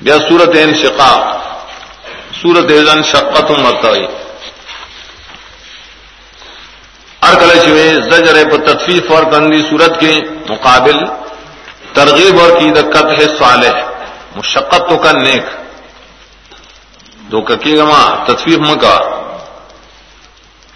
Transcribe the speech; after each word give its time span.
بیا 0.00 0.16
سورت 0.18 0.56
ان 0.56 0.74
شقا 0.74 1.12
سورت 2.42 2.70
ایزن 2.70 3.02
شقت 3.02 3.50
مرتوی 3.50 4.06
ارکل 7.22 7.50
شوے 7.64 7.88
زجر 8.02 8.36
پر 8.50 8.64
تطفیف 8.66 9.10
اور 9.10 9.24
کندی 9.32 9.62
سورت 9.70 10.00
کے 10.00 10.12
مقابل 10.48 10.98
ترغیب 11.92 12.40
اور 12.40 12.58
کی 12.58 12.70
دقت 12.70 13.10
ہے 13.18 13.26
صالح. 13.38 13.80
مشقت 14.36 14.88
تو 14.88 14.96
کا 14.96 15.12
نیک. 15.12 15.44
دو 17.30 17.40
ککی 17.42 17.76
گما 17.76 18.02
تصویر 18.26 18.58
مکا 18.58 18.96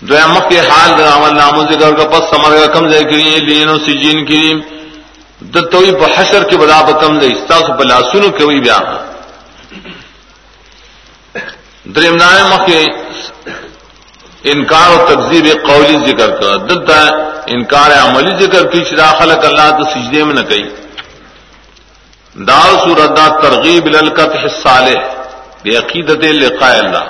دو 0.00 0.14
امک 0.16 0.48
کے 0.48 0.60
حال 0.60 0.90
دا 0.98 1.08
عمل 1.16 1.36
نامو 1.36 1.62
ذکر 1.62 1.94
کا 1.96 2.04
پس 2.08 2.30
سمر 2.30 2.56
کا 2.56 2.66
کم 2.72 2.88
ذکر 2.88 3.10
کری 3.10 3.38
لینو 3.46 3.76
سی 3.78 3.98
جین 3.98 4.24
کری 5.52 5.60
دتوئی 5.60 5.92
پا 5.92 6.06
حشر 6.16 6.42
کی 6.50 6.56
بدا 6.56 6.80
پا 6.82 6.92
کم 6.92 7.20
ذکر 7.20 7.34
استاسو 7.34 7.72
پلا 7.78 7.98
سنو 8.12 8.30
کوئی 8.38 8.60
بیا. 8.60 8.78
دریم 11.94 12.16
دائم 12.16 12.46
مکہ 12.52 12.86
انکار 14.44 14.90
و 14.90 14.98
تقزیب 15.06 15.46
قولی 15.66 15.96
ذکر 16.06 16.30
کر 16.40 16.56
دتا 16.66 16.98
انکار 17.54 17.90
عملی 17.90 18.34
ذکر 18.40 18.66
کی 18.72 18.84
شدا 18.84 19.08
خلق 19.18 19.44
اللہ 19.44 19.70
تو 19.78 19.84
سجدے 19.84 20.24
میں 20.24 20.34
نہ 20.34 20.44
کہی 20.48 20.68
دار 22.46 22.70
سورت 22.84 23.16
دا 23.16 23.26
ترغیب 23.42 23.86
للکت 23.86 24.36
حصالح 24.44 25.00
بے 25.62 25.76
عقیدت 25.76 26.24
لقاء 26.24 26.76
اللہ 26.78 27.04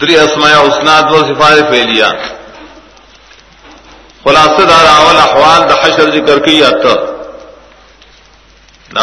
دری 0.00 0.16
اسماء 0.18 0.52
اسناد 0.60 1.12
و 1.12 1.18
صفات 1.26 1.58
فعلیہ. 1.70 2.10
خلاصہ 4.24 4.62
دار 4.70 4.86
اول 4.86 5.16
احوال 5.18 5.60
دا 5.68 5.74
حشر 5.82 6.10
ذکر 6.16 6.38
کی 6.46 6.56
ات 6.64 6.84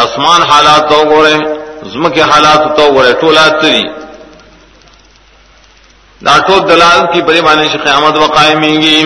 اسمان 0.02 0.42
حالات 0.50 0.88
تو 0.90 1.02
گورے 1.10 1.34
زم 1.92 2.08
کے 2.14 2.22
حالات 2.30 2.62
تو 2.76 2.84
گورے 2.94 3.12
ٹولا 3.20 3.46
تری 3.60 3.82
ڈاٹو 6.22 6.58
دلال 6.68 7.00
کی 7.12 7.20
بڑے 7.26 7.40
بانے 7.42 7.66
سے 7.72 7.78
قیامت 7.84 8.16
و 8.18 8.26
قائمیں 8.36 8.76
گی. 8.82 8.98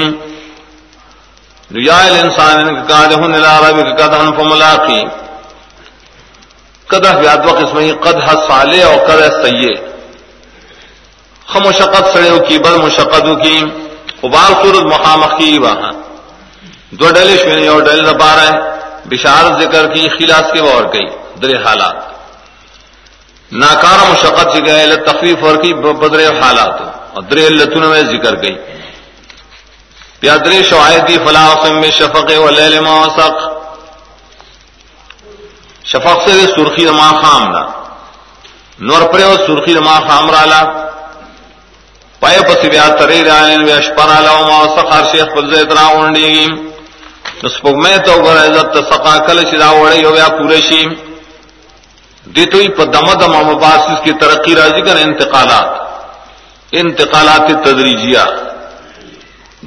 ریال 1.71 2.15
انسان 2.23 2.83
قدن 2.89 4.31
فملاقی. 4.37 5.03
قدح 6.89 7.13
بیاد 7.21 7.47
و 7.47 7.53
قسم 7.59 7.79
قدح 8.05 8.27
صالح 8.49 8.87
اور 8.87 8.99
قدح 9.07 9.29
سیے 9.43 9.75
خم 11.49 11.63
مشقت 11.69 12.05
سڑے 12.13 12.31
کی 12.49 12.59
بد 12.59 12.77
مشقت 12.85 13.27
کی. 13.43 13.59
ابال 14.23 14.53
صورت 14.63 14.85
مخامخ 14.93 15.39
کی 15.39 15.59
وہاں 15.59 15.93
دو 16.99 17.11
ڈلش 17.11 17.45
میں 17.45 17.69
اور 17.69 17.83
ڈل 17.83 18.05
نہ 18.05 18.13
پا 18.13 18.37
رہا 18.37 18.49
ہے۔ 18.49 18.59
بشارت 19.05 19.63
ذکر 19.63 19.95
کی، 19.95 20.09
خلاص 20.09 20.53
کے 20.53 20.61
اور 20.61 20.85
گئی 20.93 21.07
در 21.43 21.67
حالات۔ 21.67 21.95
ناکار 23.53 23.99
مشقت 24.11 24.53
سے 24.53 24.61
گئے 24.67 24.97
تخفیف 24.97 25.45
اور 25.45 25.57
کی 25.57 25.75
بدر 25.75 26.41
حالات۔ 26.41 27.05
اور 27.15 27.23
در 27.23 27.37
لتن 27.37 27.81
میں 27.81 28.03
ذکر 28.03 28.43
گئی 28.43 28.55
پیادر 30.21 30.63
شعایتی 30.63 31.17
فلاح 31.27 31.71
میں 31.71 31.91
شفق 31.91 32.31
و 32.39 32.51
لیل 32.51 32.81
موسق 32.81 33.35
شفق 35.85 36.19
سے 36.27 36.47
سرخی 36.57 36.87
رما 36.87 37.11
خام 37.23 37.53
لا 37.53 37.65
نور 38.79 39.03
پرے 39.13 39.25
و 39.25 39.37
سرخی 39.47 39.75
رما 39.75 39.97
خام 40.09 40.31
رالا 40.31 40.63
پائے 42.21 42.39
پسی 42.41 42.71
بیا 42.71 42.89
تری 42.89 43.25
رالین 43.25 43.63
وی 43.63 43.73
اشپر 43.73 44.09
آلا 44.09 44.33
و 44.33 44.47
موسق 44.47 44.93
ہر 44.93 45.05
شیخ 45.13 45.27
پر 45.35 45.55
زیت 45.55 45.73
را 45.73 45.87
اونڈی 45.87 46.47
گی 47.45 47.51
نسپک 47.51 47.77
میں 47.85 47.97
تو 48.07 48.13
گر 48.25 48.37
عزت، 48.37 48.77
سقا 48.89 49.17
کل 49.27 49.45
شدا 49.51 49.71
وڑی 49.71 50.05
ہو 50.05 50.13
بیا 50.13 50.29
پورشی 50.39 50.85
دیتوی 52.35 52.69
پا 52.69 52.85
دم 52.85 53.13
دم 53.21 53.33
مباسس 53.47 54.01
کی 54.05 54.13
ترقی 54.21 54.55
راضی 54.55 54.81
کر 54.83 54.97
انتقالات. 54.97 55.69
انتقالات 56.73 57.49
تدریجیہ 57.65 58.25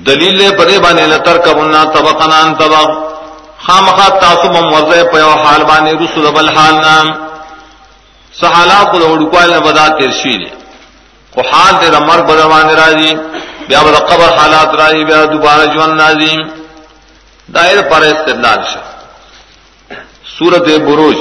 دلیل 0.08 0.40
پدے 0.58 0.80
بانے 0.80 1.06
لتر 1.08 1.38
کبنا 1.38 1.84
طبقنان 1.94 2.56
طبق. 2.56 2.90
خامخا 3.66 4.08
تاسو 4.22 4.52
مموزے 4.52 5.04
پیو 5.12 5.30
حال 5.44 5.64
بانے 5.64 5.92
رسول 5.92 6.26
بل 6.36 6.50
حال 6.58 6.76
نام 6.76 7.08
سحالات 8.34 8.92
کو 8.92 8.98
دوڑکوال 8.98 9.50
نے 9.52 9.60
بدا 9.60 9.88
ترشیل 10.00 10.44
کو 11.34 11.42
حال 11.52 11.74
تیرا 11.82 12.00
مر 12.00 12.22
بدوانے 12.28 12.74
راجی 12.74 13.14
بیا 13.68 13.82
بدا 13.82 14.00
قبر 14.10 14.38
حالات 14.38 14.76
راجی 14.82 15.04
بیا 15.06 15.24
دوبارہ 15.26 15.66
جوان 15.74 15.98
نازیم 15.98 16.42
دائر 17.54 17.82
پر 17.82 18.02
استدلال 18.02 18.64
شد۔ 18.74 18.98
سورت 20.40 20.62
بروج 20.62 21.18